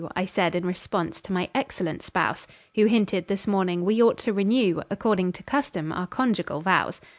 [0.15, 4.33] I said in response to my excellent spouse, Who hinted, this morning, we ought to
[4.33, 7.01] renew According to custom, our conjugal vows.